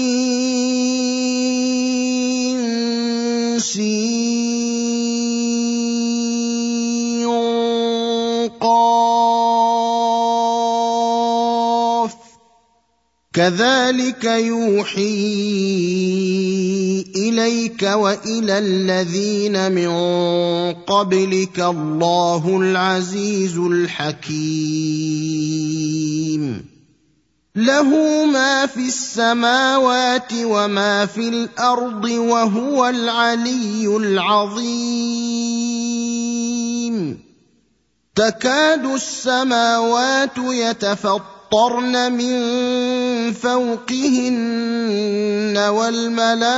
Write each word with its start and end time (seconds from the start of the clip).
سين. 3.58 4.23
كذلك 13.34 14.24
يوحي 14.24 15.02
إليك 17.16 17.82
وإلى 17.82 18.58
الذين 18.58 19.72
من 19.72 19.88
قبلك 20.72 21.60
الله 21.60 22.56
العزيز 22.60 23.58
الحكيم. 23.58 24.24
له 27.56 28.24
ما 28.24 28.66
في 28.66 28.88
السماوات 28.88 30.32
وما 30.34 31.06
في 31.06 31.28
الأرض 31.28 32.04
وهو 32.04 32.88
العلي 32.88 33.96
العظيم. 33.96 34.84
تكاد 38.14 38.84
السماوات 38.84 40.38
يتفطرن 40.38 41.33
فَأَمْطَرْنَ 41.54 41.94
مِن 42.12 42.34
فَوْقِهِنَّ 43.32 44.34
وَالْمَلَائِكَةُ 45.56 46.48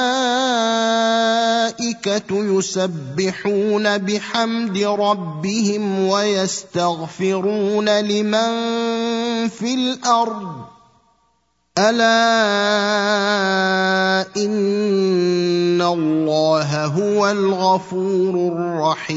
يُسَبِّحُونَ 2.32 3.98
بِحَمْدِ 3.98 4.78
رَبِّهِمْ 4.78 6.08
وَيَسْتَغْفِرُونَ 6.08 7.88
لِمَن 8.00 8.50
فِي 9.48 9.74
الْأَرْضِ. 9.74 10.64
أَلَا 11.78 12.16
إِنَّ 14.36 15.82
اللَّهَ 15.82 16.84
هُوَ 16.84 17.30
الْغَفُورُ 17.30 18.34
الرَّحِيمُ. 18.52 19.16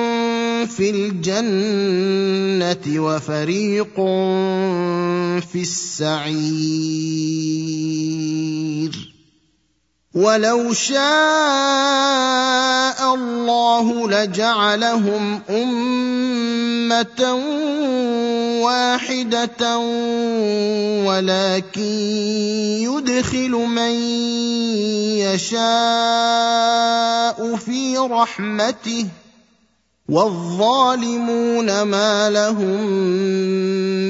في 0.65 0.89
الجنة 0.89 2.23
وفريق 3.03 3.95
في 5.51 5.61
السعير. 5.61 6.81
ولو 10.15 10.73
شاء 10.73 11.01
الله 13.15 14.09
لجعلهم 14.09 15.41
أمة 15.49 17.33
واحدة 18.61 19.77
ولكن 21.07 21.81
يدخل 22.91 23.51
من 23.51 23.91
يشاء 25.31 25.55
في 27.55 27.97
رحمته. 27.97 29.07
والظالمون 30.11 31.81
ما 31.81 32.29
لهم 32.29 32.83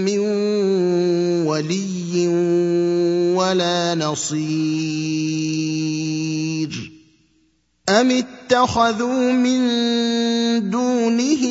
من 0.01 0.19
ولي 1.45 2.27
ولا 3.37 3.95
نصير. 3.95 4.41
أم 7.89 8.11
اتخذوا 8.11 9.31
من 9.31 9.61
دونه 10.69 11.43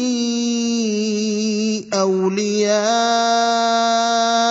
أولياء؟ 1.95 3.21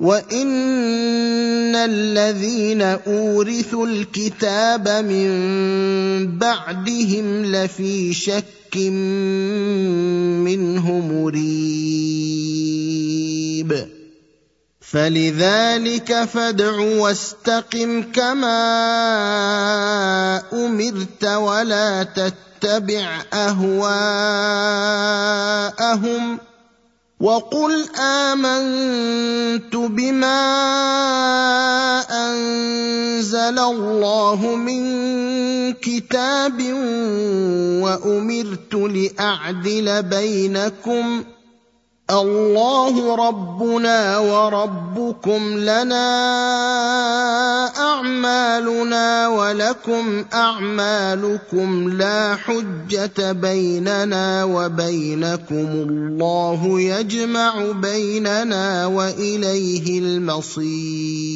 وان 0.00 1.76
الذين 1.76 2.82
اورثوا 2.82 3.86
الكتاب 3.86 4.88
من 4.88 6.38
بعدهم 6.38 7.44
لفي 7.44 8.12
شك 8.12 8.76
منه 10.46 10.90
مريب 11.00 11.60
فلذلك 14.80 16.24
فادع 16.24 16.78
واستقم 16.80 18.02
كما 18.02 18.60
امرت 20.52 21.24
ولا 21.24 22.02
تتبع 22.02 23.22
اهواءهم 23.32 24.00
وقل 27.20 27.88
آمنت 28.00 29.76
بما 29.76 30.40
أنزل 32.10 33.58
الله 33.58 34.56
من 34.56 34.82
كتاب 35.72 36.62
وأمرت 37.84 38.74
لأعدل 38.74 40.02
بينكم 40.02 41.24
الله 42.10 43.14
ربنا 43.28 44.18
وربكم 44.18 45.58
لنا 45.58 46.06
أعمالنا 47.78 49.28
ولكم 49.28 50.24
أعمالكم 50.34 51.88
لا 51.88 52.36
حجة 52.36 53.32
بيننا 53.32 54.44
وبينكم 54.44 55.66
الله 55.66 56.80
يجمع 56.80 57.72
بيننا 57.72 58.86
وإليه 58.86 59.98
المصير 59.98 61.30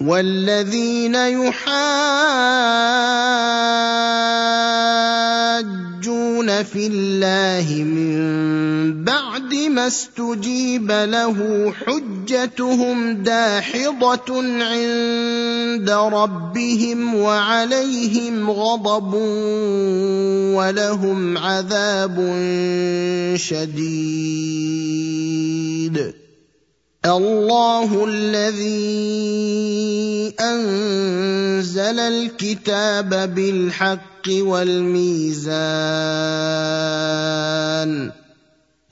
والذين 0.00 1.16
يحاجون 6.36 6.62
في 6.62 6.86
الله 6.86 7.84
من 7.84 9.04
بعد 9.04 9.54
ما 9.54 9.86
استجيب 9.86 10.90
له 10.90 11.72
حجتهم 11.72 13.22
داحضه 13.22 14.42
عند 14.62 15.90
ربهم 15.90 17.14
وعليهم 17.14 18.50
غضب 18.50 19.14
ولهم 20.54 21.38
عذاب 21.38 22.16
شديد 23.36 24.66
الله 27.06 28.04
الذي 28.08 29.26
أنزل 30.40 31.98
الكتاب 32.00 33.34
بالحق 33.34 34.28
والميزان 34.28 35.46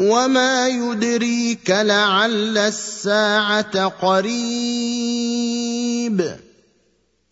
وما 0.00 0.68
يدريك 0.68 1.70
لعل 1.70 2.58
الساعة 2.58 3.86
قريب 3.86 4.34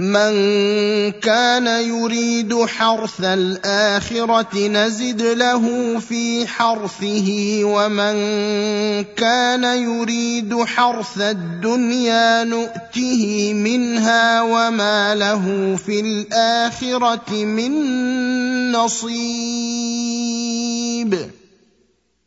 من 0.00 0.32
كان 1.20 1.66
يريد 1.66 2.64
حرث 2.64 3.20
الآخرة 3.20 4.68
نزد 4.68 5.22
له 5.22 5.98
في 5.98 6.46
حرثه 6.46 7.60
ومن 7.64 8.14
كان 9.16 9.64
يريد 9.64 10.64
حرث 10.64 11.20
الدنيا 11.20 12.44
نؤته 12.44 13.52
منها 13.52 14.42
وما 14.42 15.14
له 15.14 15.76
في 15.86 16.00
الآخرة 16.00 17.44
من 17.44 17.72
نصيب. 18.72 19.20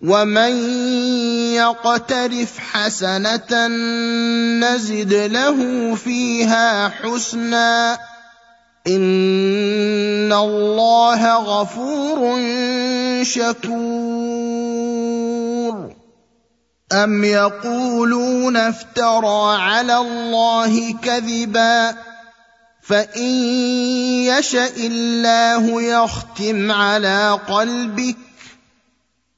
ومن 0.00 0.52
يقترف 1.52 2.58
حسنه 2.58 3.66
نزد 4.60 5.14
له 5.14 5.94
فيها 5.94 6.88
حسنا 6.88 7.98
ان 8.86 10.32
الله 10.32 11.36
غفور 11.36 12.40
شكور 13.22 14.70
ام 16.92 17.24
يقولون 17.24 18.56
افترى 18.56 19.56
على 19.56 19.96
الله 19.96 20.94
كذبا 21.02 21.94
فان 22.82 23.22
يشا 24.32 24.66
الله 24.76 25.82
يختم 25.82 26.72
على 26.72 27.38
قلبك 27.48 28.29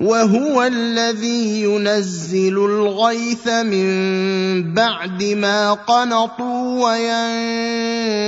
وهو 0.00 0.62
الذي 0.62 1.62
ينزل 1.62 2.56
الغيث 2.58 3.48
من 3.48 4.74
بعد 4.74 5.24
ما 5.24 5.72
قنطوا 5.72 6.84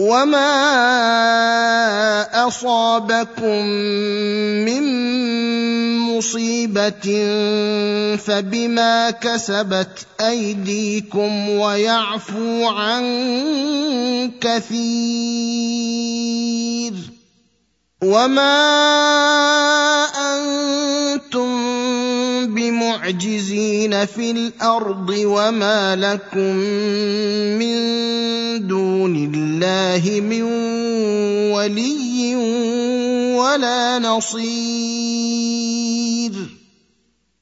وما 0.00 0.56
اصابكم 2.46 3.64
من 4.64 4.84
مصيبه 5.98 7.06
فبما 8.16 9.10
كسبت 9.10 10.06
ايديكم 10.20 11.48
ويعفو 11.48 12.66
عن 12.66 13.04
كثير 14.40 15.40
وما 18.02 18.60
أنتم 20.16 21.39
بمعجزين 22.70 24.06
في 24.06 24.30
الأرض 24.30 25.10
وما 25.10 25.96
لكم 25.96 26.56
من 27.58 27.76
دون 28.68 29.16
الله 29.34 30.20
من 30.20 30.42
ولي 31.52 32.36
ولا 33.36 33.98
نصير. 33.98 34.50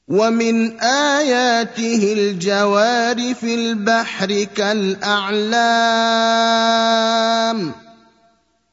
ومن 0.07 0.79
آياته 0.79 2.13
الجوار 2.13 3.33
في 3.33 3.55
البحر 3.55 4.47
كالأعلام. 4.55 5.49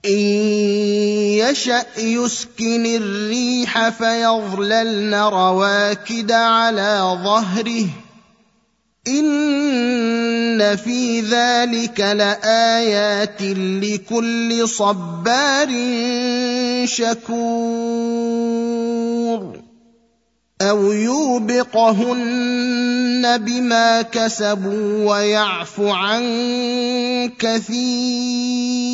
إن 0.06 0.18
يشأ 1.38 1.84
يسكن 1.98 2.86
الريح 2.86 3.88
فيظللن 3.88 5.14
رواكد 5.14 6.32
على 6.32 7.18
ظهره. 7.24 7.86
إن 9.08 10.76
في 10.76 11.20
ذلك 11.20 12.00
لآيات 12.00 13.42
لكل 13.82 14.68
صبار 14.68 15.68
شكور. 16.84 18.75
أو 20.60 20.92
يوبقهن 20.92 22.46
بما 23.38 24.02
كسبوا 24.02 25.10
ويعفو 25.10 25.88
عن 25.88 26.22
كثير 27.38 28.86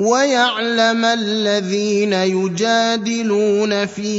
ويعلم 0.00 1.04
الذين 1.04 2.12
يجادلون 2.12 3.86
في 3.86 4.12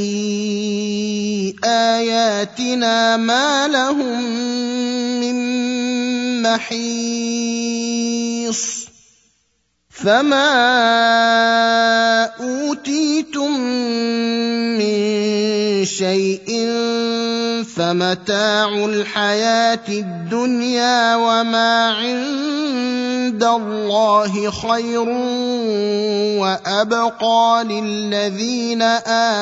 اياتنا 1.64 3.16
ما 3.16 3.68
لهم 3.68 4.22
من 5.20 5.38
محيص 6.42 6.98
فما 9.90 10.54
اوتيتم 12.24 13.54
شيء 15.88 16.48
فمتاع 17.76 18.68
الحياة 18.84 19.88
الدنيا 19.88 21.16
وما 21.16 21.90
عند 21.90 23.44
الله 23.44 24.50
خير 24.50 25.08
وأبقى 26.40 27.64
للذين 27.64 28.82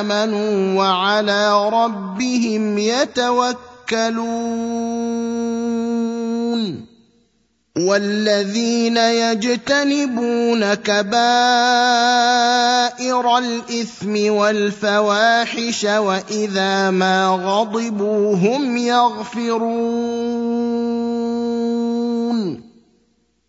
آمنوا 0.00 0.78
وعلى 0.78 1.68
ربهم 1.68 2.78
يتوكلون. 2.78 4.26
والذين 7.76 8.96
يجتنبون 8.96 10.74
كبائر 10.74 11.08
الإثم 13.38 14.32
والفواحش 14.32 15.84
وإذا 15.84 16.90
ما 16.90 17.28
غضبوا 17.28 18.36
هم 18.36 18.76
يغفرون. 18.76 19.66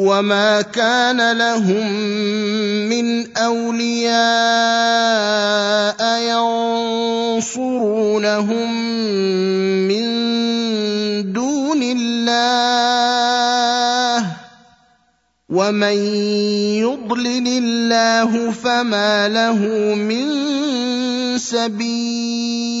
وما 0.00 0.62
كان 0.72 1.36
لهم 1.36 1.92
من 2.88 3.36
اولياء 3.36 4.20
ينصرونهم 7.36 8.68
من 9.88 10.06
دون 11.32 11.82
الله 11.82 12.80
ومن 15.48 15.98
يضلل 16.80 17.46
الله 17.48 18.50
فما 18.50 19.28
له 19.28 19.58
من 19.94 20.26
سبيل 21.38 22.80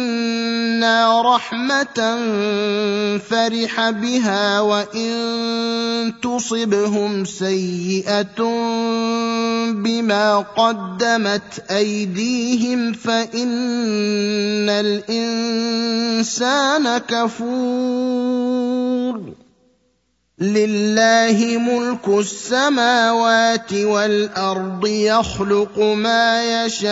رحمة 1.21 1.99
فرح 3.29 3.89
بها 3.89 4.59
وإن 4.59 6.13
تصبهم 6.21 7.25
سيئة 7.25 8.41
بما 9.71 10.37
قدمت 10.37 11.63
أيديهم 11.71 12.93
فإن 12.93 14.69
الإنسان 14.69 16.17
كفور. 16.97 18.61
لله 20.41 21.57
ملك 21.57 22.07
السماوات 22.07 23.73
والأرض 23.73 24.87
يخلق 24.87 25.79
ما 25.79 26.63
يشاء 26.65 26.91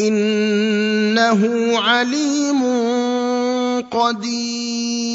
إنه 0.00 1.72
عليم 1.78 2.62
قدير. 3.90 5.14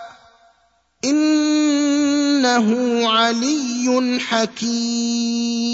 إنه 1.05 2.67
علي 3.09 4.19
حكيم. 4.19 5.71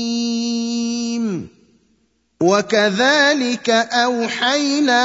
وكذلك 2.41 3.69
أوحينا 3.69 5.01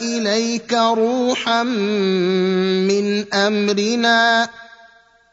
إليك 0.00 0.72
روحا 0.72 1.62
من 1.62 3.34
أمرنا 3.34 4.48